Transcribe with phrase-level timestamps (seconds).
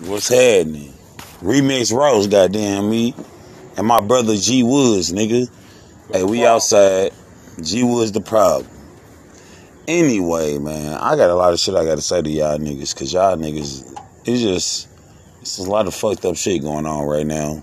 [0.00, 0.92] What's happening?
[1.40, 3.14] Remix Ross, goddamn me.
[3.78, 5.48] And my brother G Woods, nigga.
[6.12, 7.12] Hey, we outside.
[7.62, 8.70] G Woods the problem.
[9.88, 13.10] Anyway, man, I got a lot of shit I gotta say to y'all niggas, cause
[13.10, 14.88] y'all niggas, it's just,
[15.40, 17.62] it's a lot of fucked up shit going on right now.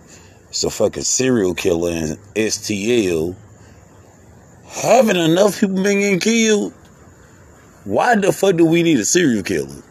[0.50, 3.36] It's a fucking serial killer in STL.
[4.66, 6.74] Having enough people being killed?
[7.84, 9.84] Why the fuck do we need a serial killer?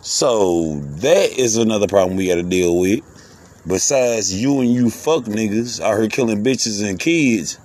[0.00, 3.00] So that is another problem we gotta deal with.
[3.66, 7.58] Besides you and you fuck niggas out here killing bitches and kids.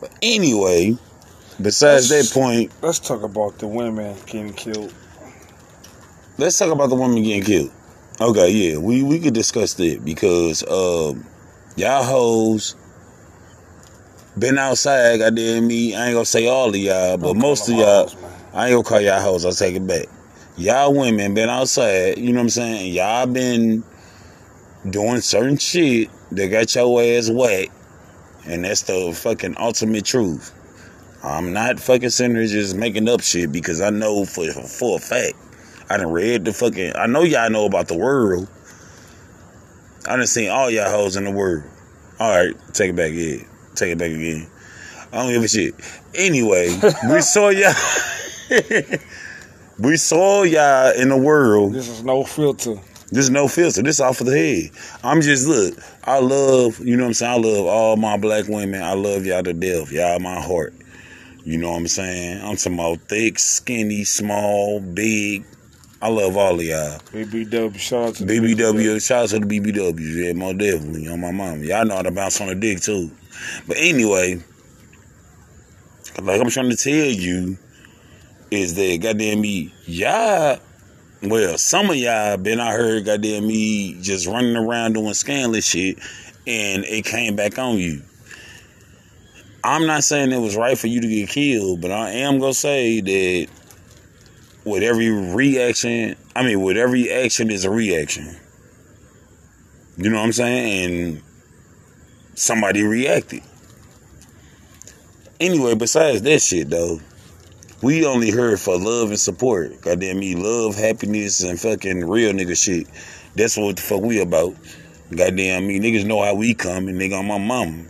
[0.00, 0.96] But anyway,
[1.60, 4.92] besides Let's- that point, Let's talk about the women getting killed.
[6.36, 7.70] let's talk about the women getting killed.
[8.20, 11.26] Okay, yeah, we we could discuss that because um
[11.74, 12.76] y'all hoes
[14.38, 15.96] been outside, goddamn me.
[15.96, 18.16] I ain't gonna say all of y'all, but most of y'all hoes.
[18.52, 20.06] I ain't gonna call y'all hoes, I'll take it back.
[20.56, 22.92] Y'all women been outside, you know what I'm saying?
[22.92, 23.82] Y'all been
[24.88, 27.72] doing certain shit that got your ass whacked.
[28.46, 30.52] And that's the fucking ultimate truth.
[31.24, 35.00] I'm not fucking sitting here just making up shit because I know for for a
[35.00, 35.34] fact.
[35.90, 38.46] I done read the fucking I know y'all know about the world.
[40.06, 41.64] I done seen all y'all hoes in the world.
[42.20, 43.38] Alright, take it back, yeah.
[43.74, 44.46] Take it back again.
[45.12, 45.74] I don't give a shit.
[46.14, 47.72] Anyway, we saw y'all
[49.78, 51.72] We saw y'all in the world.
[51.72, 52.74] This is no filter.
[53.10, 53.82] This is no filter.
[53.82, 54.70] This off of the head.
[55.02, 55.78] I'm just look.
[56.04, 57.32] I love, you know what I'm saying.
[57.32, 58.82] I love all my black women.
[58.82, 59.90] I love y'all to death.
[59.90, 60.74] Y'all my heart.
[61.44, 62.40] You know what I'm saying.
[62.42, 65.44] I'm talking about thick, skinny, small, big.
[66.00, 66.98] I love all of y'all.
[67.12, 69.04] BBW, shout out to the BBW.
[69.04, 70.26] Shout out to the BBWs.
[70.26, 71.62] Yeah, most definitely on my mom.
[71.64, 73.10] Y'all know how to bounce on the dick too.
[73.66, 74.42] But anyway,
[76.20, 77.58] like I'm trying to tell you,
[78.54, 80.58] is that goddamn me, y'all.
[81.22, 85.98] Well, some of y'all been out here, goddamn me, just running around doing scandalous shit,
[86.46, 88.02] and it came back on you.
[89.62, 92.52] I'm not saying it was right for you to get killed, but I am gonna
[92.52, 93.48] say that
[94.64, 98.36] with every reaction, I mean, with every action is a reaction.
[99.96, 100.92] You know what I'm saying?
[100.92, 101.22] And
[102.34, 103.42] somebody reacted.
[105.40, 107.00] Anyway, besides that shit though,
[107.84, 109.78] we only heard for love and support.
[109.82, 112.88] Goddamn me, love, happiness, and fucking real nigga shit.
[113.36, 114.56] That's what the fuck we about.
[115.14, 117.84] Goddamn me, niggas know how we come, and nigga on my mama.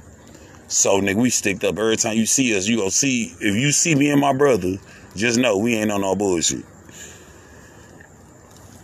[0.66, 2.66] So nigga, we sticked up every time you see us.
[2.66, 4.78] You gonna see if you see me and my brother,
[5.14, 6.64] just know we ain't on no bullshit.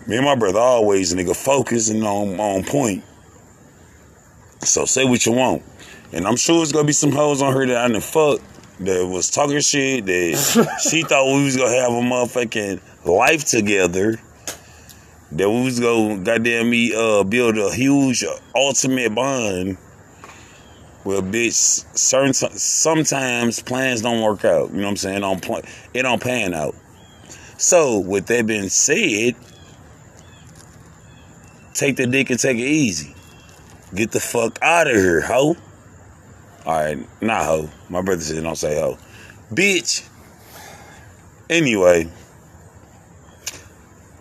[0.06, 3.02] Me and my brother always nigga focused and on on point.
[4.60, 5.64] So say what you want.
[6.12, 8.40] And I'm sure it's gonna be some hoes on her that I done fuck
[8.80, 14.20] that was talking shit that she thought we was gonna have a motherfucking life together.
[15.32, 18.24] That we was gonna goddamn me uh build a huge
[18.54, 19.78] ultimate bond.
[21.04, 24.70] Well, bitch, certain sometimes plans don't work out.
[24.70, 25.16] You know what I'm saying?
[25.18, 25.64] It don't
[25.94, 26.74] it don't pan out.
[27.56, 29.36] So, with that being said,
[31.74, 33.14] take the dick and take it easy.
[33.94, 35.56] Get the fuck out of here, hoe.
[36.70, 37.68] Alright, not hoe.
[37.88, 38.96] My brother said don't say hoe.
[39.52, 40.08] Bitch.
[41.50, 42.08] Anyway.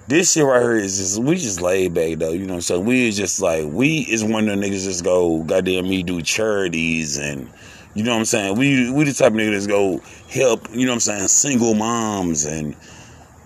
[0.08, 2.62] This shit right here is just we just laid back though, you know what I'm
[2.62, 2.86] saying?
[2.86, 6.24] We is just like we is one of the niggas just go goddamn me do
[6.24, 7.52] charities and
[7.94, 8.58] you know what I'm saying?
[8.58, 12.46] We we the type of niggas go help, you know what I'm saying, single moms
[12.46, 12.76] and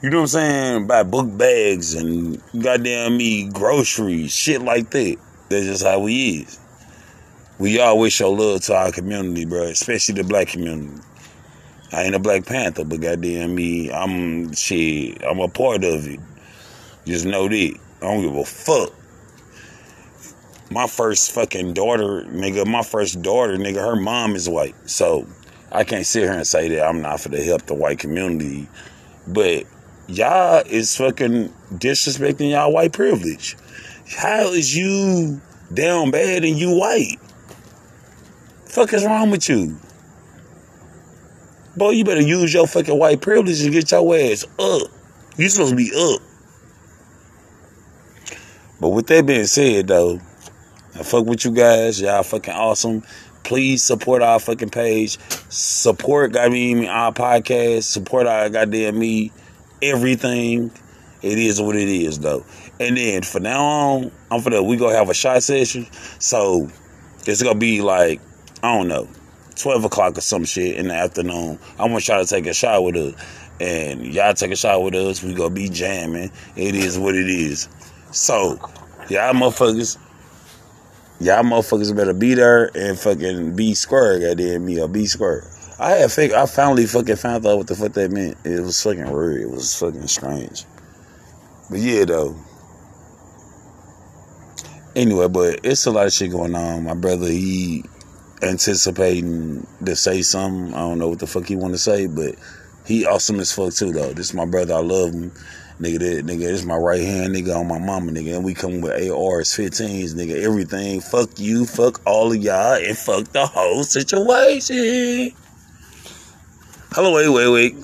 [0.02, 5.18] you know what I'm saying, buy book bags and goddamn me groceries, shit like that.
[5.50, 6.62] That's just how we is.
[7.63, 11.01] We always show love to our community, bro, especially the black community.
[11.94, 15.24] I ain't a Black Panther, but goddamn me, I'm shit.
[15.24, 16.19] I'm a part of it.
[17.06, 17.79] Just know that.
[18.02, 18.91] I don't give a fuck.
[20.72, 24.75] My first fucking daughter, nigga, my first daughter, nigga, her mom is white.
[24.90, 25.25] So
[25.72, 28.68] I can't sit here and say that I'm not for to help the white community.
[29.25, 29.63] But
[30.07, 33.55] y'all is fucking disrespecting y'all white privilege.
[34.17, 35.40] How is you
[35.73, 37.20] down bad and you white?
[38.73, 39.78] Fuck is wrong with you?
[41.78, 44.90] Boy, you better use your fucking white privilege and get your ass up.
[45.37, 46.20] You supposed to be up.
[48.81, 50.20] But with that being said, though,
[50.96, 52.02] I fuck with you guys.
[52.02, 53.03] Y'all fucking awesome.
[53.43, 55.20] Please support our fucking page.
[55.49, 57.84] Support I mean, our podcast.
[57.84, 59.31] Support our goddamn me
[59.84, 60.72] everything.
[61.22, 62.43] It is what it is though.
[62.79, 65.85] And then from now on, I'm for the we gonna have a shot session.
[66.17, 66.72] So
[67.28, 68.20] it's gonna be like,
[68.63, 69.09] I don't know,
[69.57, 71.59] 12 o'clock or some shit in the afternoon.
[71.77, 73.13] I want y'all to take a shot with us.
[73.59, 75.21] And y'all take a shot with us.
[75.21, 76.31] We gonna be jamming.
[76.55, 77.67] It is what it is.
[78.11, 78.53] So,
[79.09, 79.97] y'all motherfuckers,
[81.19, 85.45] y'all motherfuckers better be there and fucking be square, goddamn me, or be square.
[85.77, 86.31] I had fake.
[86.31, 88.37] I finally fucking found out what the fuck that meant.
[88.45, 89.41] It was fucking weird.
[89.41, 90.63] It was fucking strange.
[91.69, 92.37] But yeah, though.
[94.95, 96.85] Anyway, but it's a lot of shit going on.
[96.85, 97.83] My brother, he
[98.43, 100.73] anticipating to say something.
[100.73, 102.35] I don't know what the fuck he want to say, but
[102.85, 104.13] he awesome as fuck too, though.
[104.13, 104.75] This is my brother.
[104.75, 105.31] I love him.
[105.79, 108.35] Nigga, that, nigga, this is my right hand nigga on my mama, nigga.
[108.35, 111.01] And we come with ARs, 15s, nigga, everything.
[111.01, 115.31] Fuck you, fuck all of y'all, and fuck the whole situation.
[116.91, 117.75] Hello, wait, wait, wait.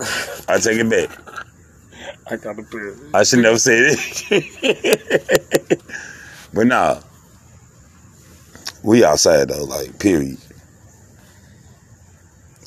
[0.47, 1.09] I take it back.
[2.31, 2.95] I got a beer.
[3.13, 5.81] I should never say it.
[6.53, 7.01] but nah.
[8.83, 10.37] We outside though, like period.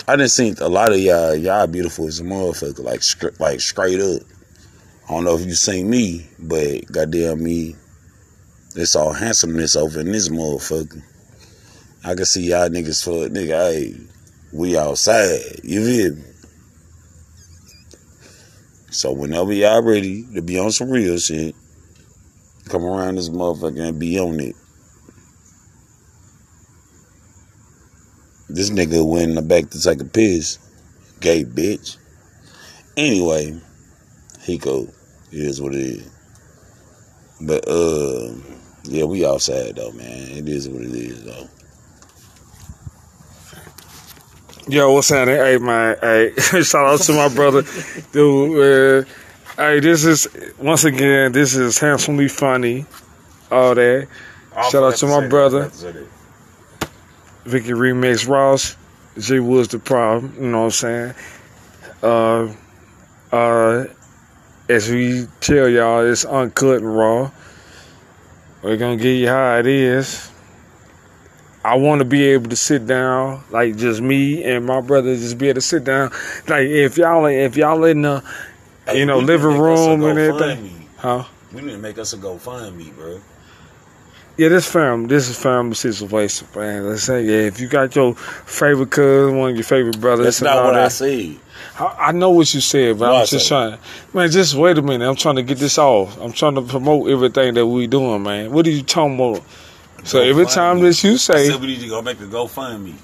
[0.08, 3.60] I didn't seen a lot of y'all, y'all beautiful as a motherfucker, like str- like
[3.60, 4.22] straight up.
[5.08, 7.76] I don't know if you seen me, but goddamn me,
[8.74, 11.02] it's all handsomeness over in this motherfucker.
[12.04, 13.94] I can see y'all niggas for nigga, hey,
[14.52, 15.60] we outside.
[15.62, 16.22] You feel me?
[18.90, 21.54] So whenever y'all ready to be on some real shit,
[22.68, 24.56] come around this motherfucker and be on it.
[28.54, 30.58] This nigga went in the back to take a piss.
[31.20, 31.96] Gay bitch.
[32.96, 33.58] Anyway,
[34.42, 34.88] he go.
[35.30, 36.10] It is what it is.
[37.40, 38.34] But uh
[38.84, 40.30] yeah, we outside though, man.
[40.30, 41.48] It is what it is though.
[44.68, 45.36] Yo, what's happening?
[45.36, 45.96] Hey, man.
[46.00, 46.32] Hey,
[46.62, 47.62] shout out to my brother.
[48.12, 49.08] Dude, uh,
[49.56, 52.86] hey, this is, once again, this is Handsomely Funny.
[53.50, 54.06] All that.
[54.70, 55.70] Shout out to my brother.
[57.44, 58.76] Ricky Remix Ross.
[59.18, 60.34] J Woods the problem.
[60.38, 61.14] You know what I'm saying?
[62.02, 62.52] Uh,
[63.30, 63.84] uh,
[64.68, 67.30] as we tell y'all, it's uncut and raw.
[68.62, 70.30] We're gonna give you how it is.
[71.64, 75.38] I want to be able to sit down, like just me and my brother, just
[75.38, 76.10] be able to sit down.
[76.48, 78.24] Like if y'all, if y'all in the,
[78.92, 81.24] you know, living room and everything, huh?
[81.52, 83.20] We need to make us a GoFundMe, bro.
[84.36, 86.88] Yeah, this fam, this is family situation, man.
[86.88, 90.42] Let's say, yeah, if you got your favorite cousin, one of your favorite brothers, That's
[90.42, 91.38] not what I see.
[91.78, 93.78] I, I know what you said, but I I'm just trying.
[94.14, 95.06] Man, just wait a minute.
[95.06, 96.18] I'm trying to get this off.
[96.18, 98.52] I'm trying to promote everything that we doing, man.
[98.52, 99.42] What are you talking about?
[100.04, 100.82] So every time GoFundMe.
[100.82, 102.94] that you I say said we need to go make a GoFundMe.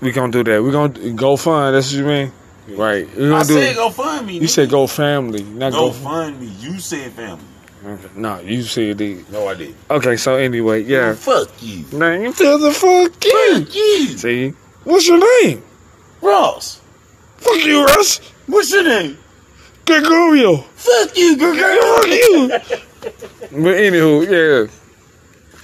[0.00, 1.74] we gonna do that, we gonna go fund.
[1.74, 2.32] That's what you mean,
[2.70, 3.08] right?
[3.16, 3.54] We I gonna do.
[3.54, 3.78] said it.
[3.78, 4.40] GoFundMe.
[4.40, 5.90] You said go family, not go.
[5.90, 6.60] GoFundMe.
[6.60, 7.44] You said family.
[8.16, 9.30] No, you said it.
[9.30, 9.76] No, I didn't.
[9.90, 11.14] Okay, so anyway, yeah.
[11.14, 11.84] Fuck you.
[11.92, 13.64] Name the fuck you.
[13.64, 14.18] Fuck you.
[14.18, 14.54] See,
[14.84, 15.62] what's your name?
[16.20, 16.80] Ross.
[17.36, 18.18] Fuck you, Ross.
[18.46, 19.18] What's your name?
[19.86, 20.56] Gregorio.
[20.56, 21.80] Fuck you, Gregorio.
[21.80, 22.48] Fuck you.
[23.40, 24.72] but anywho, yeah.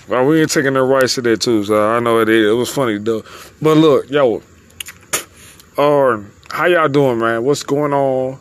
[0.07, 2.51] Well, we ain't taking the rights to that too, so I know it is.
[2.51, 3.25] It was funny though.
[3.61, 4.43] But look, yo,
[5.77, 6.21] uh,
[6.51, 7.43] how y'all doing, man?
[7.43, 8.39] What's going on?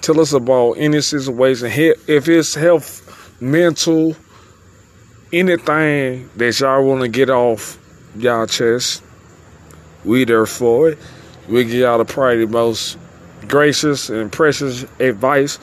[0.00, 1.68] Tell us about any situation.
[1.68, 2.99] If it's health,
[3.40, 4.14] mental,
[5.32, 7.78] anything that y'all want to get off
[8.16, 9.02] y'all chest,
[10.04, 10.98] we there for it.
[11.48, 12.98] We give y'all the probably most
[13.48, 15.58] gracious and precious advice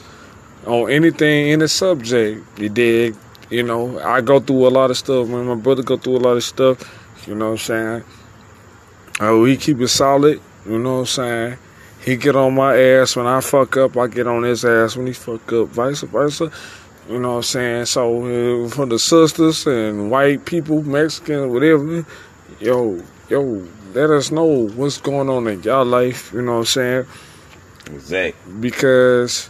[0.66, 2.44] on anything in the subject.
[2.58, 3.16] You dig?
[3.50, 5.46] You know, I go through a lot of stuff, man.
[5.46, 7.26] My brother go through a lot of stuff.
[7.26, 8.04] You know what I'm saying?
[9.20, 10.40] Oh, he keep it solid.
[10.66, 11.58] You know what I'm saying?
[12.04, 13.96] He get on my ass when I fuck up.
[13.96, 15.68] I get on his ass when he fuck up.
[15.68, 16.52] Vice versa.
[17.08, 17.86] You know what I'm saying?
[17.86, 22.04] So uh, for the sisters and white people, Mexican, whatever,
[22.60, 26.32] yo, yo, let us know what's going on in y'all life.
[26.32, 27.06] You know what I'm saying?
[27.90, 28.52] Exactly.
[28.60, 29.48] because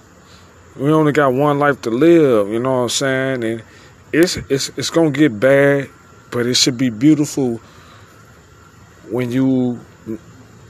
[0.77, 3.45] we only got one life to live, you know what I'm saying?
[3.45, 3.63] And
[4.13, 5.89] it's it's it's gonna get bad,
[6.31, 7.61] but it should be beautiful
[9.11, 9.81] when you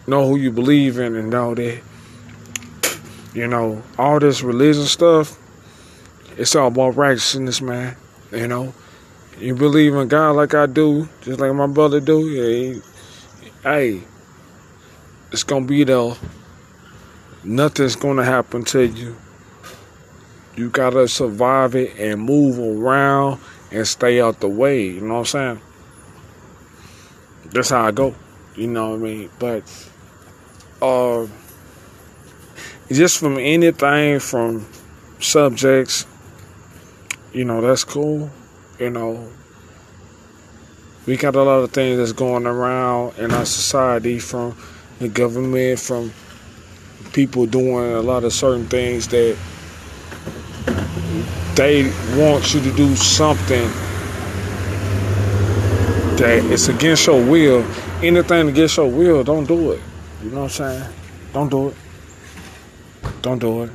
[0.07, 1.80] know who you believe in and know that
[3.35, 5.38] you know all this religion stuff.
[6.38, 7.95] It's all about righteousness, man.
[8.33, 8.73] You know,
[9.38, 12.80] you believe in God like I do, just like my brother do.
[13.62, 14.02] Hey,
[15.30, 16.14] it's gonna be there
[17.45, 19.16] nothing's gonna happen to you.
[20.57, 23.40] You gotta survive it and move around
[23.71, 24.87] and stay out the way.
[24.87, 25.61] You know what I'm saying?
[27.52, 28.14] That's how I go.
[28.57, 29.30] You know what I mean?
[29.38, 29.90] But
[30.83, 31.26] uh
[32.90, 34.66] just from anything from
[35.21, 36.07] subjects,
[37.32, 38.30] you know, that's cool.
[38.78, 39.28] You know.
[41.06, 44.56] We got a lot of things that's going around in our society from
[44.99, 46.12] the government, from
[47.12, 49.37] people doing a lot of certain things that
[51.54, 53.68] they want you to do something
[56.18, 57.64] that it's against your will.
[58.02, 59.80] Anything against your will, don't do it.
[60.23, 60.92] You know what I'm saying?
[61.32, 61.75] Don't do it.
[63.23, 63.70] Don't do it.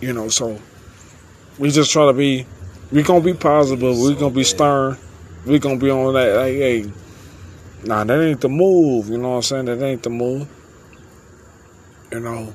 [0.00, 0.60] You know, so
[1.58, 2.46] we just try to be
[2.92, 4.96] we gonna be positive, we gonna be stern,
[5.44, 6.90] we gonna be on that like hey
[7.84, 9.64] nah that ain't the move, you know what I'm saying?
[9.66, 10.48] That ain't the move.
[12.12, 12.54] You know.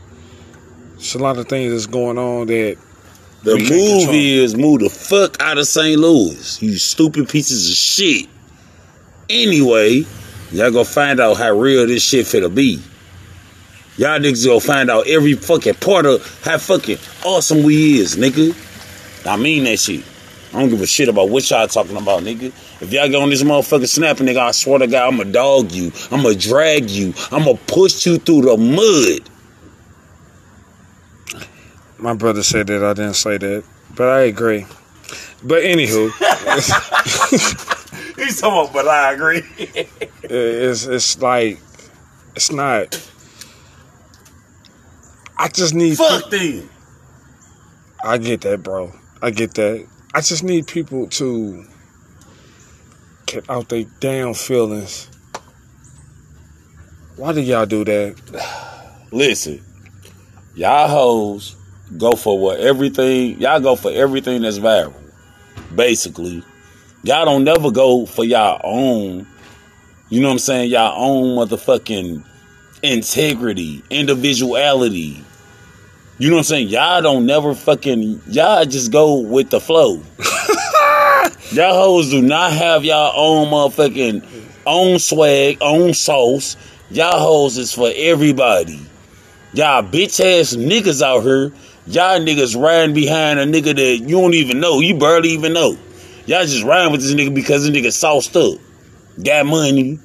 [0.95, 2.77] It's a lot of things that's going on that
[3.43, 5.99] The move is move the fuck out of St.
[5.99, 6.61] Louis.
[6.61, 8.29] You stupid pieces of shit.
[9.29, 10.05] Anyway,
[10.51, 12.81] y'all gonna find out how real this shit finna be.
[13.97, 18.55] Y'all niggas gonna find out every fucking part of how fucking awesome we is, nigga.
[19.25, 20.03] I mean that shit.
[20.53, 22.47] I don't give a shit about what y'all talking about, nigga.
[22.81, 25.91] If y'all get on this motherfucking snapping, nigga, I swear to God, I'ma dog you.
[26.11, 27.13] I'ma drag you.
[27.31, 29.29] I'ma push you through the mud.
[31.97, 33.63] my brother said that I didn't say that.
[33.95, 34.65] But I agree.
[35.43, 36.11] But anywho,
[38.15, 39.43] He's talking about, but I agree.
[40.23, 41.59] it's it's like
[42.35, 42.95] it's not
[45.43, 46.69] I just need Fuck them.
[48.01, 48.93] I get that, bro.
[49.21, 49.85] I get that.
[50.13, 51.65] I just need people to
[53.25, 55.09] get out their damn feelings.
[57.17, 58.95] Why do y'all do that?
[59.11, 59.61] Listen,
[60.55, 61.57] y'all hoes
[61.97, 64.93] go for what everything y'all go for everything that's viral.
[65.75, 66.41] Basically,
[67.03, 69.27] y'all don't never go for y'all own.
[70.07, 70.71] You know what I'm saying?
[70.71, 72.23] Y'all own motherfucking
[72.81, 75.21] integrity, individuality.
[76.19, 76.67] You know what I'm saying?
[76.67, 79.95] Y'all don't never fucking y'all just go with the flow.
[81.51, 84.23] y'all hoes do not have y'all own motherfucking
[84.65, 86.55] own swag, own sauce.
[86.91, 88.79] Y'all hoes is for everybody.
[89.53, 91.51] Y'all bitch ass niggas out here.
[91.87, 94.81] Y'all niggas riding behind a nigga that you don't even know.
[94.81, 95.77] You barely even know.
[96.27, 98.59] Y'all just riding with this nigga because this nigga sauced up.
[99.21, 99.99] Got money.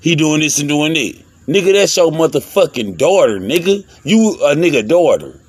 [0.00, 1.23] He doing this and doing that.
[1.46, 3.84] Nigga, that's your motherfucking daughter, nigga.
[4.02, 5.40] You a nigga daughter.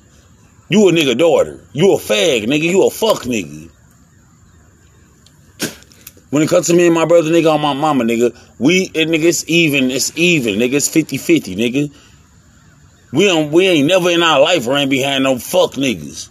[0.68, 1.64] You a nigga daughter.
[1.72, 2.62] You a fag, nigga.
[2.62, 3.70] You a fuck nigga.
[6.30, 9.10] When it comes to me and my brother, nigga, on my mama, nigga, we, and
[9.10, 11.94] nigga, it's even, it's even, nigga, it's 50-50, nigga.
[13.12, 16.28] We don't, we ain't never in our life ran behind no fuck niggas.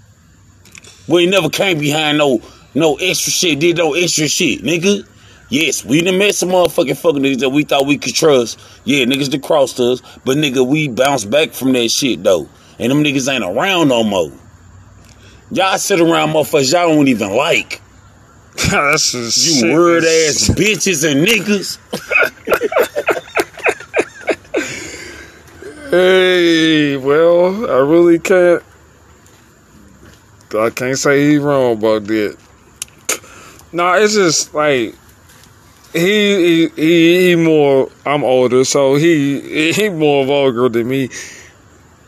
[1.07, 2.41] We ain't never came behind no,
[2.75, 5.07] no extra shit, did no extra shit, nigga.
[5.49, 8.59] Yes, we done met some motherfucking fucking niggas that we thought we could trust.
[8.83, 12.49] Yeah, niggas that crossed us, but nigga, we bounced back from that shit though.
[12.79, 14.31] And them niggas ain't around no more.
[15.51, 17.81] Y'all sit around motherfuckers y'all don't even like.
[18.71, 19.73] That's just You shit.
[19.73, 21.77] weird ass bitches and niggas.
[25.91, 28.63] Hey, well, I really can't.
[30.57, 32.37] I can't say he's wrong about that.
[33.71, 34.95] No, it's just like
[35.95, 37.89] he he he, more.
[38.05, 41.09] I'm older, so he he more vulgar than me.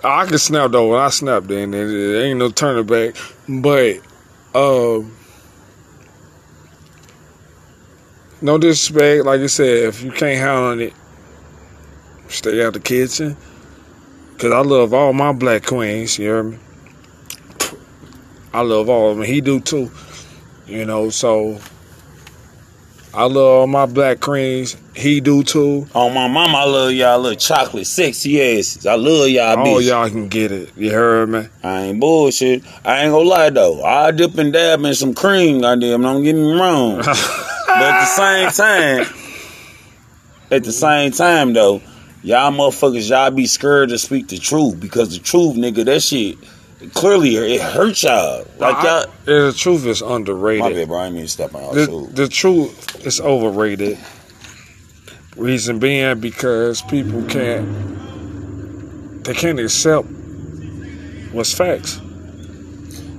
[0.04, 0.92] I can snap though.
[0.92, 3.16] When I snap, then there ain't no turning back.
[3.48, 4.00] But
[4.54, 5.16] um,
[8.42, 9.26] no disrespect.
[9.26, 10.94] Like I said, if you can't handle it,
[12.28, 13.38] stay out the kitchen.
[14.38, 16.60] Cause I love all my black queens, you hear me?
[18.54, 19.26] I love all of them.
[19.26, 19.90] He do too.
[20.68, 21.60] You know, so
[23.18, 24.78] I love all my black queens.
[24.96, 25.88] He do too.
[25.96, 28.86] On my mama, I love y'all little chocolate, sexy asses.
[28.86, 29.88] I love y'all All bitches.
[29.88, 30.78] y'all can get it.
[30.78, 31.48] You heard me?
[31.64, 32.62] I ain't bullshit.
[32.86, 33.84] I ain't gonna lie though.
[33.84, 36.04] I dip and dab in some cream, goddamn.
[36.04, 36.98] Don't get me wrong.
[36.98, 39.16] but at the same time,
[40.52, 41.82] at the same time though,
[42.22, 46.38] y'all motherfuckers, y'all be scared to speak the truth because the truth, nigga, that shit
[46.94, 48.46] clearly it hurts y'all.
[48.58, 49.06] Like y'all.
[49.26, 50.76] the truth is My underrated.
[50.76, 51.00] bad, bro.
[51.00, 53.98] I mean to step on y'all The, the truth is overrated.
[55.36, 57.88] Reason being because people can't
[59.24, 60.08] they can't accept
[61.32, 62.00] what's facts.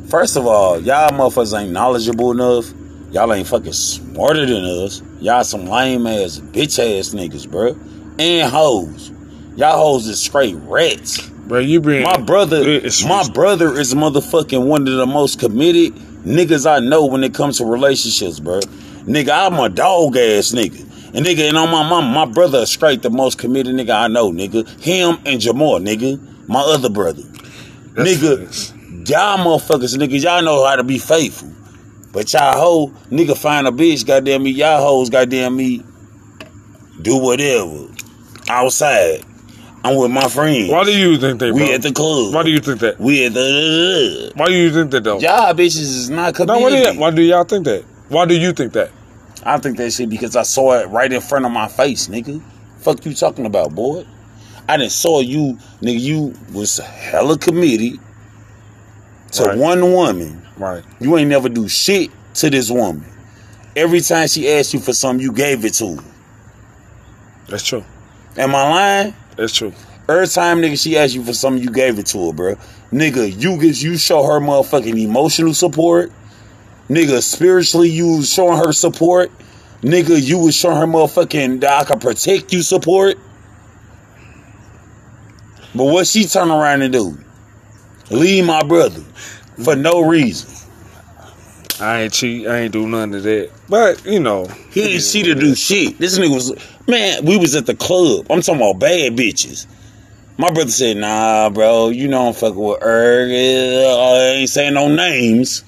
[0.08, 2.72] First of all, y'all motherfuckers ain't knowledgeable enough.
[3.10, 5.02] Y'all ain't fucking smarter than us.
[5.20, 7.76] Y'all some lame ass bitch ass niggas, bro.
[8.18, 9.12] And hoes.
[9.56, 11.30] Y'all hoes is straight rats.
[11.48, 15.94] Bro, you been My brother, It's- my brother is motherfucking one of the most committed
[16.26, 18.60] niggas I know when it comes to relationships, bro.
[19.06, 20.84] Nigga, I'm a dog ass nigga.
[21.14, 24.08] And nigga, and on my mama, my brother is straight the most committed nigga I
[24.08, 24.68] know, nigga.
[24.82, 26.20] Him and Jamar, nigga.
[26.46, 27.22] My other brother.
[27.94, 28.44] That's nigga.
[28.44, 28.72] facts.
[29.06, 31.48] Y'all motherfuckers, niggas, y'all know how to be faithful.
[32.12, 35.82] But y'all hoe, nigga find a bitch, goddamn me, y'all hoes, goddamn me,
[37.00, 37.86] do whatever.
[38.50, 39.24] Outside.
[39.88, 40.70] I'm with my friends.
[40.70, 41.54] Why do you think that?
[41.54, 41.74] we bro?
[41.74, 42.34] at the club.
[42.34, 43.00] Why do you think that?
[43.00, 45.18] we at the Why do you think that though?
[45.18, 47.84] y'all bitches is not No, why do, why do y'all think that?
[48.08, 48.90] Why do you think that?
[49.44, 52.42] I think that shit because I saw it right in front of my face, nigga.
[52.80, 54.04] Fuck you talking about, boy?
[54.68, 56.00] I didn't saw you, nigga.
[56.00, 57.98] You was hella committed
[59.32, 59.56] to Right.
[59.58, 60.42] one woman.
[60.58, 60.84] Right.
[61.00, 63.06] You ain't never do shit to this woman.
[63.74, 66.04] Every time she asked you for something, you gave it to her.
[67.48, 67.84] That's true.
[68.36, 69.14] Am I lying?
[69.38, 69.72] That's true.
[70.08, 72.56] Every time, nigga, she asked you for something, you gave it to her, bro.
[72.90, 76.10] Nigga, you get you show her motherfucking emotional support.
[76.88, 79.30] Nigga, spiritually, you showing her support.
[79.80, 83.16] Nigga, you was showing her motherfucking I can protect you support.
[85.72, 87.16] But what she turn around and do?
[88.10, 89.04] Leave my brother
[89.62, 90.67] for no reason.
[91.80, 92.46] I ain't cheat.
[92.46, 93.50] I ain't do none of that.
[93.68, 95.98] But you know, He didn't see to do shit.
[95.98, 96.54] This nigga was
[96.86, 97.24] man.
[97.24, 98.26] We was at the club.
[98.30, 99.66] I'm talking about bad bitches.
[100.38, 103.30] My brother said, "Nah, bro, you know I'm fucking with Erg.
[103.30, 105.64] I ain't saying no names,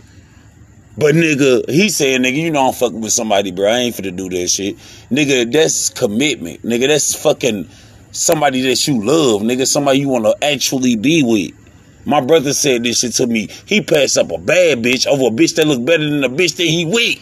[0.96, 3.68] but nigga, he said, nigga, you know I'm fucking with somebody, bro.
[3.68, 4.76] I ain't finna do that shit,
[5.10, 5.50] nigga.
[5.50, 6.86] That's commitment, nigga.
[6.86, 7.68] That's fucking
[8.12, 9.66] somebody that you love, nigga.
[9.66, 11.59] Somebody you want to actually be with."
[12.04, 13.48] My brother said this shit to me.
[13.66, 16.56] He passed up a bad bitch over a bitch that looked better than the bitch
[16.56, 17.18] that he with.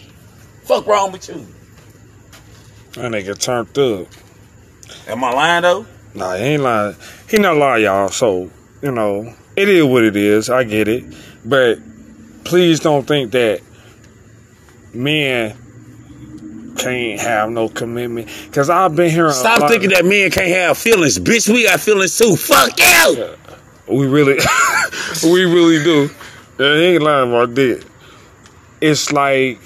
[0.65, 1.47] Fuck wrong with you?
[2.93, 4.09] that nigga turned up.
[5.07, 5.87] Am I lying though?
[6.15, 6.97] Nah, he ain't lying.
[7.29, 8.09] He not lying, y'all.
[8.09, 8.51] So
[8.83, 10.51] you know, it is what it is.
[10.51, 11.05] I get it,
[11.45, 11.79] but
[12.45, 13.61] please don't think that
[14.95, 15.57] men
[16.77, 18.29] can't have no commitment.
[18.53, 19.31] Cause I've been hearing.
[19.31, 21.49] a Stop thinking that men can't have feelings, bitch.
[21.53, 22.37] We got feelings too.
[22.37, 23.35] Fuck you.
[23.89, 24.39] We really,
[25.25, 26.11] we really do.
[26.59, 27.85] Yeah, he ain't lying about that.
[28.81, 29.61] It's like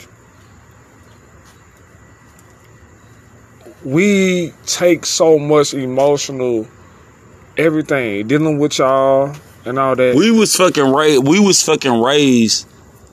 [3.85, 6.67] we take so much emotional
[7.57, 10.14] everything dealing with y'all and all that.
[10.14, 11.26] We was fucking raised.
[11.26, 12.67] We was fucking raised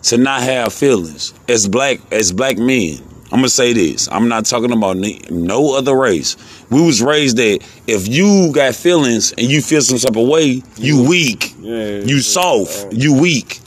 [0.03, 3.08] to not have feelings as black as black men.
[3.31, 4.09] I'm gonna say this.
[4.11, 4.97] I'm not talking about
[5.29, 6.35] no other race.
[6.71, 10.63] We was raised that if you got feelings and you feel some type of way,
[10.77, 11.53] you weak.
[11.61, 12.91] yeah, You soft.
[12.91, 13.59] You weak.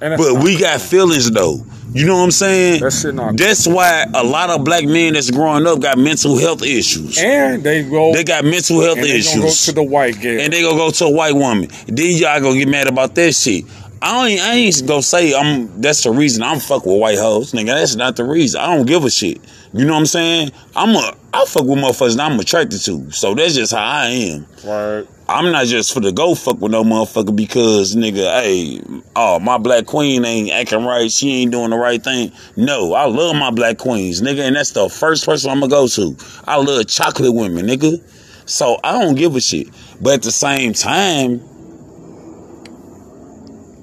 [0.00, 1.64] But we got feelings though.
[1.92, 2.82] You know what I'm saying?
[2.82, 6.36] That shit not- That's why a lot of black men that's growing up got mental
[6.38, 7.18] health issues.
[7.18, 8.12] and they go.
[8.12, 10.40] They got mental health and they gonna go to the white girl.
[10.40, 11.68] and they gonna go to a white woman.
[11.86, 13.64] Then y'all gonna get mad about that shit.
[14.00, 15.80] I ain't, I ain't gonna say I'm.
[15.80, 17.66] That's the reason I'm fuck with white hoes, nigga.
[17.66, 18.60] That's not the reason.
[18.60, 19.40] I don't give a shit.
[19.72, 20.50] You know what I'm saying?
[20.76, 21.16] I'm a.
[21.32, 23.10] I fuck with motherfuckers that I'm attracted to.
[23.10, 24.46] So that's just how I am.
[24.64, 25.06] right.
[25.30, 28.80] I'm not just for the go fuck with no motherfucker because nigga, hey,
[29.14, 31.10] oh my black queen ain't acting right.
[31.12, 32.32] She ain't doing the right thing.
[32.56, 35.86] No, I love my black queens, nigga, and that's the first person I'm gonna go
[35.86, 36.16] to.
[36.46, 38.00] I love chocolate women, nigga.
[38.48, 39.68] So I don't give a shit.
[40.00, 41.46] But at the same time,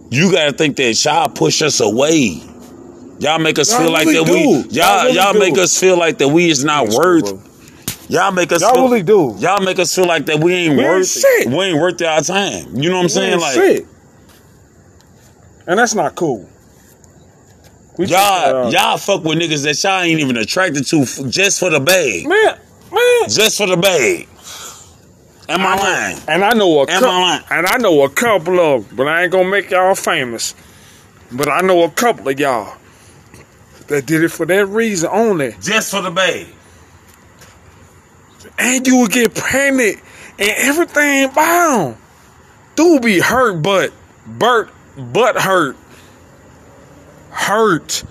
[0.09, 2.41] you gotta think that y'all push us away.
[3.19, 4.33] Y'all make us Y'all feel like really that do.
[4.33, 7.23] we Y'all y'all really y'all make us feel like that we is not worth.
[7.23, 7.41] Bro.
[8.07, 9.35] Y'all make us Y'all feel, really do.
[9.39, 11.47] Y'all make us feel like that we ain't We ain't worth shit.
[11.47, 12.75] We ain't worth our time.
[12.75, 13.31] You know what I'm saying?
[13.31, 13.85] Man, Like shit.
[15.67, 16.47] and that's not cool.
[17.97, 21.25] We y'all, take, uh, y'all fuck with niggas that y'all ain't even attracted to f-
[21.29, 22.59] just for the bag, man,
[22.91, 23.29] man.
[23.29, 24.27] just for the bag.
[25.47, 26.17] Am I lying?
[26.27, 27.43] And I know a Am cou- I lying?
[27.51, 30.55] and I know a couple of, but I ain't gonna make y'all famous.
[31.31, 32.77] But I know a couple of y'all
[33.87, 35.55] that did it for that reason only.
[35.61, 36.47] Just for the bag.
[38.57, 39.97] And you would get pregnant
[40.39, 41.97] and everything bound.
[42.75, 43.91] Dude be hurt, but
[44.25, 45.77] Bert but hurt.
[47.29, 48.03] Hurt.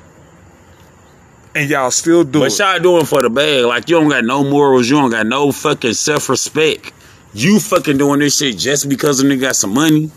[1.57, 2.59] And y'all still do But it.
[2.59, 3.65] y'all doing for the bag.
[3.65, 4.89] Like you don't got no morals.
[4.89, 6.93] You don't got no fucking self respect.
[7.35, 10.11] You fucking doing this shit just because a nigga got some money.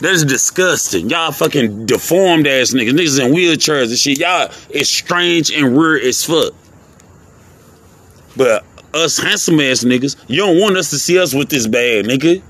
[0.00, 1.10] That's disgusting.
[1.10, 2.92] Y'all fucking deformed ass niggas.
[2.92, 4.18] Niggas in wheelchairs and shit.
[4.18, 6.54] Y'all is strange and weird as fuck.
[8.36, 8.64] But
[8.94, 12.42] us handsome ass niggas, you don't want us to see us with this bag, nigga.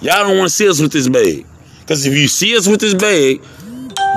[0.00, 1.46] Y'all don't want to see us with this bag.
[1.86, 3.42] Cause if you see us with this bag,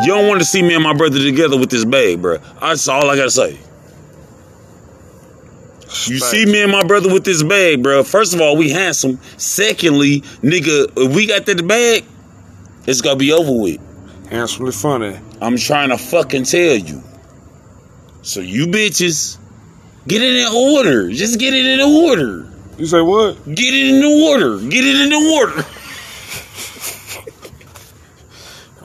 [0.04, 2.38] you don't want to see me and my brother together with this bag, bro.
[2.62, 3.60] That's all I gotta say.
[6.06, 8.04] You see me and my brother with this bag, bro.
[8.04, 9.20] First of all, we handsome.
[9.38, 12.06] Secondly, nigga, if we got that bag,
[12.86, 13.80] it's gonna be over with.
[14.30, 15.18] Handsomely funny.
[15.42, 17.02] I'm trying to fucking tell you.
[18.22, 19.38] So you bitches,
[20.08, 21.12] get it in order.
[21.12, 22.52] Just get it in order.
[22.78, 23.44] You say what?
[23.46, 24.60] Get it in the order.
[24.70, 25.66] Get it in the order.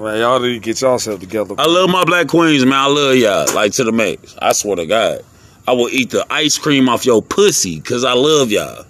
[0.03, 1.55] Man, y'all need to get yourself together.
[1.59, 2.75] I love my black queens, man.
[2.75, 3.55] I love y'all.
[3.55, 4.35] Like to the max.
[4.41, 5.25] I swear to God.
[5.67, 8.85] I will eat the ice cream off your pussy because I love y'all.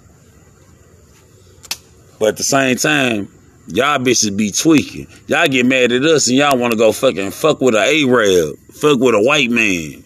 [2.19, 3.27] But at the same time,
[3.67, 5.07] y'all bitches be tweaking.
[5.27, 8.57] Y'all get mad at us and y'all want to go fucking fuck with a Arab,
[8.73, 10.03] fuck with a white man,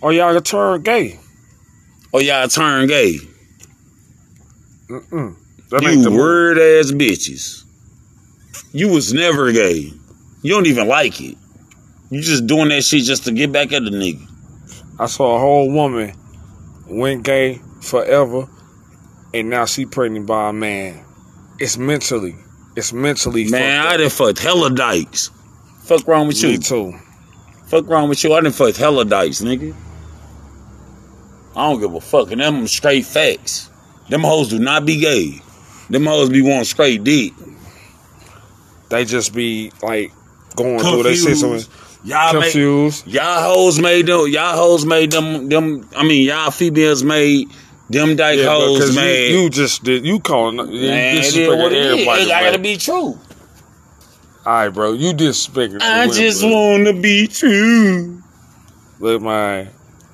[0.00, 1.18] Or y'all turn gay.
[2.12, 3.18] or y'all turn gay.
[4.88, 5.36] Mm-mm.
[5.70, 7.64] That You weird ass bitches.
[8.72, 9.92] You was never gay.
[10.42, 11.36] You don't even like it.
[12.10, 14.26] You just doing that shit just to get back at the nigga.
[15.00, 16.12] I saw a whole woman
[16.86, 18.46] went gay forever,
[19.32, 21.02] and now she pregnant by a man.
[21.58, 22.36] It's mentally,
[22.76, 23.48] it's mentally.
[23.48, 24.00] Man, I up.
[24.00, 25.30] done fucked hella dykes.
[25.84, 26.58] Fuck wrong with Me you?
[26.58, 26.92] too.
[27.68, 28.34] Fuck wrong with you?
[28.34, 29.74] I done fucked hella dykes, nigga.
[31.56, 32.30] I don't give a fuck.
[32.30, 33.70] And them straight facts.
[34.10, 35.40] Them hoes do not be gay.
[35.88, 37.32] Them hoes be wanting straight dick.
[38.90, 40.12] They just be like
[40.56, 41.58] going through their system,
[42.02, 43.06] Y'all made, confused.
[43.06, 44.26] y'all hoes made them.
[44.28, 45.48] Y'all hoes made them.
[45.48, 45.88] Them.
[45.94, 47.48] I mean, y'all females made
[47.90, 49.30] them dyke Yeah, hoes because you, made.
[49.32, 51.86] you just did you calling you Man, is disrespecting what it is.
[51.92, 52.22] everybody.
[52.22, 52.94] It gotta be true.
[52.94, 53.18] All
[54.46, 55.82] right, bro, you disrespecting.
[55.82, 56.50] I women, just bro.
[56.50, 58.22] wanna be true.
[58.98, 59.68] Look, man,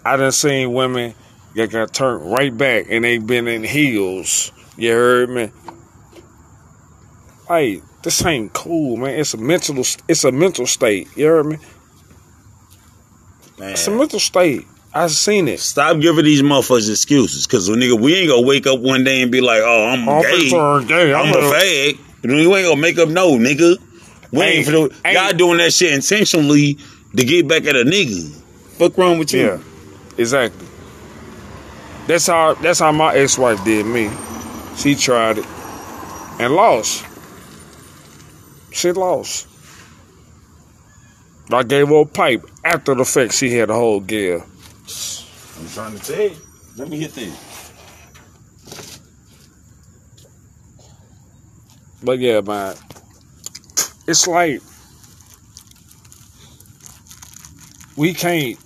[0.04, 1.14] I done seen women
[1.54, 4.50] that got turned right back and they been in heels.
[4.76, 5.50] You heard me?
[7.48, 9.18] Hey, this ain't cool, man.
[9.18, 11.08] It's a mental, it's a mental state.
[11.16, 11.58] You heard me?
[13.58, 14.66] Man, It's a mental state.
[14.94, 15.60] I seen it.
[15.60, 17.46] stop giving these motherfuckers excuses.
[17.46, 20.22] Cause nigga, we ain't gonna wake up one day and be like, "Oh, I'm I'm
[20.22, 20.48] gay.
[20.48, 21.12] gay.
[21.14, 23.76] I'm, I'm a fag." You ain't gonna make up no, nigga.
[24.32, 26.78] We Ain't- ain't, for the, ain't- y'all doing that shit intentionally
[27.14, 28.30] to get back at a nigga.
[28.78, 29.40] Fuck wrong with you?
[29.42, 29.58] Yeah,
[30.18, 30.66] exactly.
[32.06, 32.54] That's how.
[32.54, 34.10] That's how my ex-wife did me.
[34.76, 35.46] She tried it
[36.40, 37.04] and lost.
[38.72, 39.46] She lost.
[41.50, 43.32] I gave her a pipe after the fact.
[43.32, 44.42] She had a whole gear.
[45.58, 46.36] I'm trying to tell you.
[46.76, 47.72] Let me hit this.
[52.02, 52.74] But yeah, man,
[54.06, 54.60] it's like
[57.96, 58.58] we can't.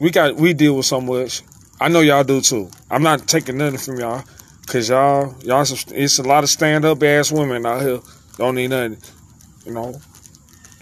[0.00, 0.36] We got.
[0.36, 1.42] We deal with so much.
[1.80, 2.70] I know y'all do too.
[2.90, 4.24] I'm not taking nothing from y'all,
[4.66, 8.00] cause y'all, y'all, some, it's a lot of stand up ass women out here.
[8.38, 8.98] Don't need nothing.
[9.66, 10.00] You know.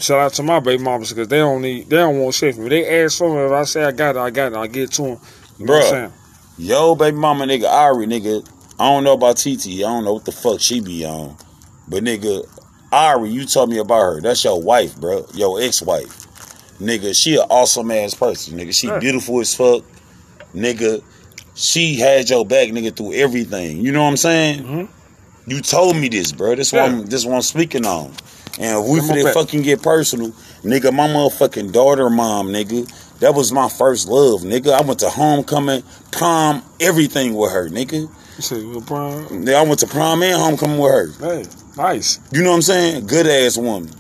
[0.03, 1.89] Shout out to my baby mamas because they don't need.
[1.89, 2.71] They don't want shit from me.
[2.71, 3.47] They ask for me.
[3.47, 4.57] If I say I got it, I got it.
[4.59, 5.19] I get to them.
[5.59, 6.13] You know what I'm saying?
[6.59, 8.45] Yo, baby mama, nigga, Ari, nigga.
[8.81, 9.67] I don't know about TT.
[9.67, 11.37] I don't know what the fuck she be on.
[11.89, 12.45] But nigga,
[12.91, 14.21] Ari, you told me about her.
[14.21, 15.25] That's your wife, bro.
[15.35, 16.27] Your ex-wife.
[16.81, 18.59] Nigga, she an awesome ass person.
[18.59, 19.85] Nigga, she beautiful as fuck.
[20.53, 21.01] Nigga,
[21.55, 23.79] she had your back, nigga, through everything.
[23.79, 24.65] You know what I'm saying?
[24.65, 24.89] Mhm.
[25.47, 26.57] You told me this, bro.
[26.57, 26.85] This Yeah.
[26.85, 28.13] one, this one I'm speaking on.
[28.59, 30.31] And if we finna fucking get personal,
[30.63, 32.87] nigga, my motherfucking daughter, mom, nigga,
[33.21, 34.73] that was my first love, nigga.
[34.73, 38.11] I went to homecoming, prom, everything with her, nigga.
[38.37, 41.09] You say, well, bro, Yeah, I went to prom and homecoming with her.
[41.35, 41.45] hey,
[41.77, 42.19] nice.
[42.33, 43.07] You know what I'm saying?
[43.07, 43.91] Good ass woman.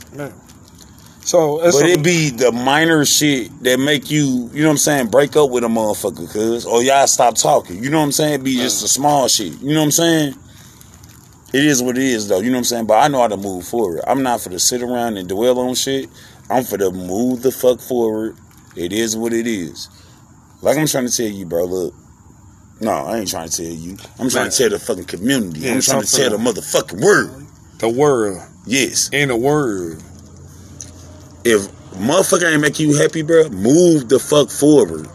[1.25, 4.73] So it's But a- it be the minor shit that make you, you know what
[4.73, 6.67] I'm saying, break up with a motherfucker, cuz.
[6.67, 7.83] Or y'all stop talking.
[7.83, 8.35] You know what I'm saying?
[8.35, 9.53] It be just the small shit.
[9.61, 10.35] You know what I'm saying?
[11.53, 12.41] It is what it is, though.
[12.41, 12.87] You know what I'm saying?
[12.87, 14.01] But I know how to move forward.
[14.07, 16.09] I'm not for to sit around and dwell on shit.
[16.49, 18.37] I'm for to move the fuck forward.
[18.75, 19.89] It is what it is.
[20.63, 21.95] Like I'm trying to tell you, bro, look.
[22.81, 23.97] No, I ain't trying to tell you.
[24.19, 24.51] I'm trying Man.
[24.51, 25.61] to tell the fucking community.
[25.61, 27.47] Yeah, I'm trying to tell the motherfucking world.
[27.79, 29.09] the world Yes.
[29.13, 30.03] in the world.
[31.45, 35.07] if motherfucker ain't make you happy, bro, move the fuck forward.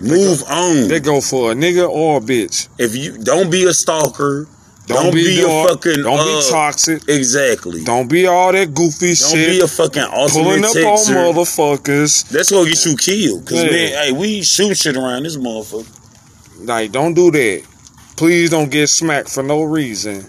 [0.00, 0.88] Move on.
[0.88, 2.68] They go for a nigga or a bitch.
[2.78, 4.46] if you don't be a stalker,
[4.90, 7.08] Don't, don't, be, be, a fucking Don't uh, be toxic.
[7.08, 7.84] Exactly.
[7.84, 9.30] Don't, Don't be all that goofy be shit.
[9.30, 11.32] Don't be a fucking pulling up on texter.
[11.32, 12.28] motherfuckers.
[12.28, 13.46] That's gonna get you killed.
[13.46, 13.70] Cause Yeah.
[13.70, 15.86] man, hey, we shoot shit around this motherfucker.
[16.66, 17.62] Like, don't do that.
[18.16, 20.26] Please don't get smacked for no reason.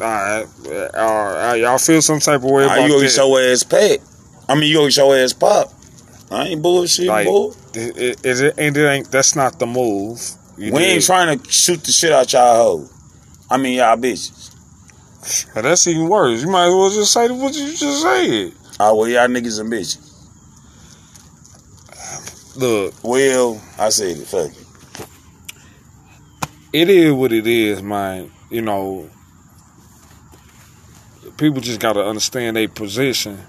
[0.00, 0.46] Alright,
[0.94, 4.02] uh, y'all feel some type of way about you gonna get your ass packed?
[4.48, 5.72] I mean, you gonna get your ass popped.
[6.30, 7.52] I ain't bullshit, Like, boy.
[7.74, 9.10] It- it- it- it- and it ain't.
[9.10, 10.20] That's not the move.
[10.56, 10.88] You We dig?
[10.96, 12.88] ain't trying to shoot the shit out y'all hoe.
[13.50, 14.50] I mean, y'all bitches.
[15.54, 16.42] Now, That's even worse.
[16.42, 18.52] You might as well just say what you just said.
[18.80, 20.00] Oh, well, y'all niggas and bitches.
[22.56, 24.26] Look, Well, I said it.
[24.26, 24.64] Fuck it.
[26.72, 28.30] it is what it is, man.
[28.50, 29.10] You know,
[31.36, 33.40] people just got to understand their position.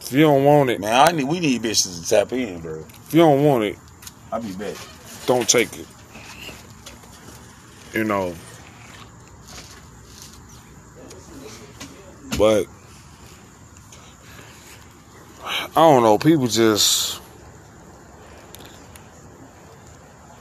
[0.00, 2.84] If you don't want it, Man, I need we need bitches to tap in, bro.
[3.08, 3.78] if you don't want it,
[4.32, 4.76] I'll be back.
[5.26, 5.86] don't take it.
[7.92, 8.34] You know.
[12.38, 12.66] But
[15.44, 17.20] I don't know, people just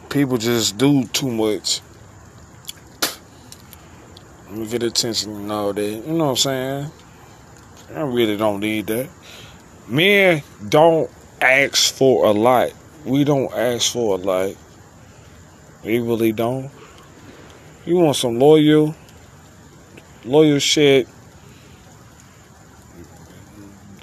[0.10, 1.82] people just do too much.
[4.50, 5.84] Me get attention and all that.
[5.84, 6.92] You know what I'm saying?
[7.94, 9.10] I really don't need that.
[9.88, 11.10] Men don't
[11.42, 12.72] ask for a lot.
[13.06, 14.56] We don't ask for a lot.
[15.84, 16.70] We really don't.
[17.86, 18.96] You want some loyal,
[20.24, 21.08] loyal shit.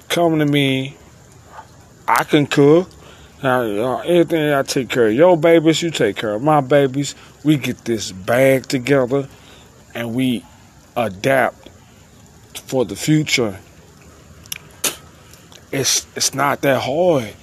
[0.08, 0.96] Come to me.
[2.08, 2.90] I can cook.
[3.40, 7.14] Now, uh, anything I take care of your babies, you take care of my babies.
[7.44, 9.28] We get this bag together
[9.94, 10.44] and we
[10.96, 11.68] adapt
[12.66, 13.58] for the future.
[15.70, 17.34] It's it's not that hard.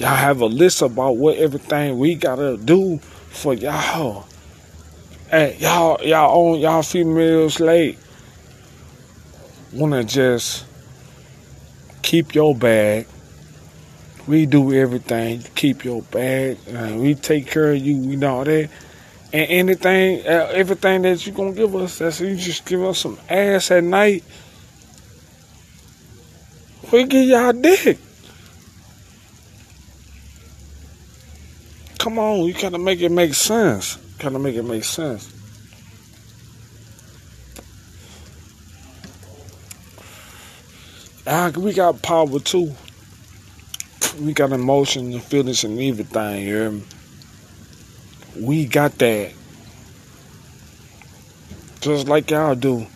[0.00, 2.96] Y'all have a list about what everything we gotta do
[3.28, 4.26] for y'all.
[5.28, 7.98] Hey, y'all y'all own y'all females late.
[9.74, 10.64] Wanna just
[12.00, 13.08] keep your bag.
[14.26, 16.56] We do everything keep your bag.
[16.74, 17.98] Uh, we take care of you.
[17.98, 18.70] We know that.
[19.34, 23.18] And anything, uh, everything that you gonna give us, that's you just give us some
[23.28, 24.24] ass at night.
[26.90, 27.98] We give y'all dick.
[32.00, 33.96] Come on, you gotta make it make sense.
[34.18, 35.30] Gotta make it make sense.
[41.26, 42.74] Ah, we got power too.
[44.18, 46.46] We got emotions and feelings and everything.
[46.46, 46.82] You?
[48.34, 49.34] We got that.
[51.82, 52.86] Just like y'all do.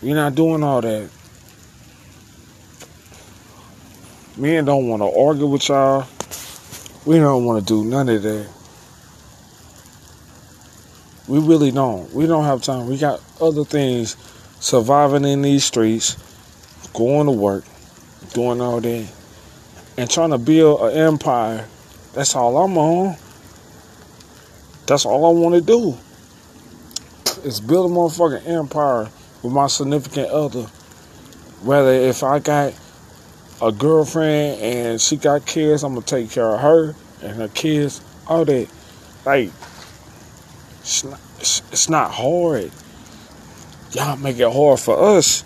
[0.00, 1.10] We're not doing all that.
[4.36, 6.06] Men don't want to argue with y'all.
[7.06, 8.46] We don't want to do none of that.
[11.26, 12.12] We really don't.
[12.12, 12.88] We don't have time.
[12.88, 14.16] We got other things
[14.60, 16.16] surviving in these streets,
[16.92, 17.64] going to work,
[18.34, 19.08] doing all that,
[19.96, 21.66] and trying to build an empire.
[22.12, 23.16] That's all I'm on.
[24.86, 25.96] That's all I want to do.
[27.48, 29.08] Is build a motherfucking empire
[29.42, 30.64] with my significant other.
[31.62, 32.74] Whether if I got
[33.62, 38.00] a girlfriend and she got kids, I'm gonna take care of her and her kids.
[38.26, 38.68] All that,
[39.24, 39.50] like,
[40.80, 42.70] it's not, it's, not hard.
[43.92, 45.44] Y'all make it hard for us.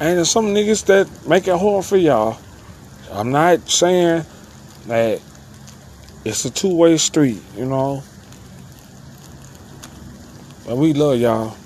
[0.00, 2.38] And there's some niggas that make it hard for y'all.
[3.12, 4.24] I'm not saying
[4.86, 5.20] that
[6.24, 8.02] it's a two way street, you know.
[10.66, 11.56] But we love y'all.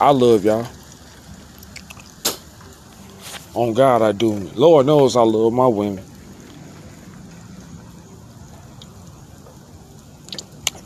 [0.00, 0.66] I love y'all.
[3.58, 4.34] On God, I do.
[4.54, 6.04] Lord knows I love my women.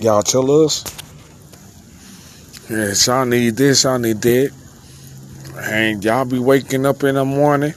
[0.00, 0.82] Y'all tell us.
[2.70, 4.52] Yes, y'all need this, y'all need that.
[5.58, 7.74] And y'all be waking up in the morning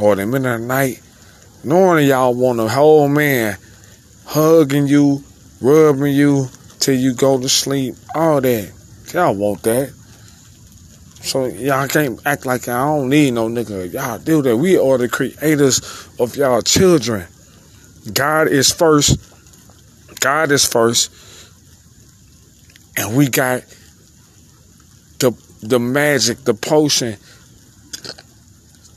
[0.00, 1.00] or the middle of the night
[1.62, 3.56] knowing y'all want a whole man
[4.24, 5.22] hugging you,
[5.60, 6.48] rubbing you
[6.80, 8.72] till you go to sleep, all that.
[9.14, 9.99] Y'all want that.
[11.22, 13.92] So y'all can't act like I don't need no nigga.
[13.92, 14.56] Y'all do that.
[14.56, 17.26] We are the creators of y'all children.
[18.12, 19.18] God is first.
[20.20, 21.12] God is first.
[22.96, 23.62] And we got
[25.18, 27.16] the the magic, the potion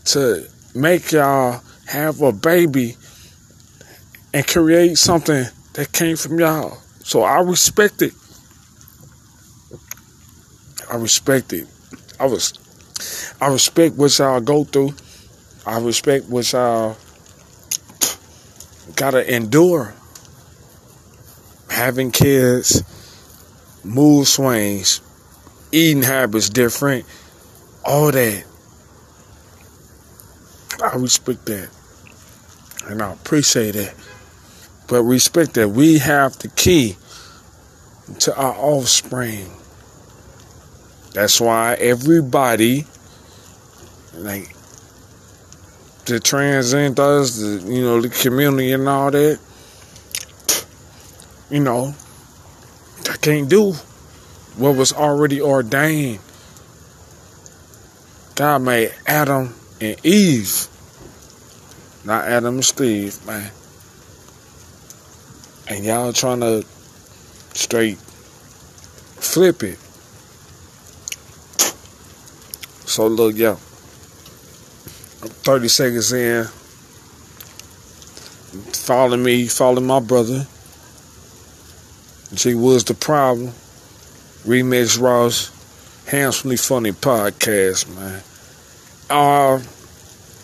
[0.05, 2.95] to make y'all have a baby
[4.33, 6.77] and create something that came from y'all.
[7.03, 8.13] So I respect it.
[10.91, 11.67] I respect it.
[12.19, 12.53] I was
[13.41, 14.93] I respect what y'all go through.
[15.65, 16.97] I respect what y'all
[18.95, 19.93] gotta endure.
[21.69, 22.83] Having kids,
[23.83, 25.01] mood swings,
[25.71, 27.05] eating habits different,
[27.83, 28.43] all that.
[30.83, 31.69] I respect that.
[32.87, 33.93] And I appreciate it.
[34.87, 36.97] But respect that we have the key
[38.19, 39.49] to our offspring.
[41.13, 42.87] That's why everybody,
[44.15, 44.55] like
[46.05, 49.39] the transgenders, the you know the community and all that,
[51.51, 51.93] you know,
[53.09, 53.73] I can't do
[54.57, 56.19] what was already ordained.
[58.35, 60.67] God made Adam and Eve,
[62.03, 63.51] not Adam and Steve, man.
[65.67, 66.65] And y'all trying to
[67.53, 67.99] straight
[69.19, 69.77] flip it.
[72.93, 76.45] So look, yo, 30 seconds in.
[78.71, 80.45] Follow me, follow my brother.
[82.35, 83.47] G Woods the problem.
[84.45, 85.49] Remix Ross,
[86.05, 88.21] handsomely funny podcast, man.
[89.09, 89.59] Uh,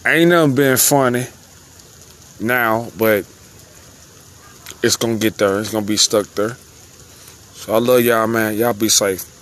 [0.10, 1.28] ain't nothing been funny
[2.40, 3.28] now, but
[4.82, 5.60] it's gonna get there.
[5.60, 6.56] It's gonna be stuck there.
[7.54, 8.58] So I love y'all, man.
[8.58, 9.39] Y'all be safe.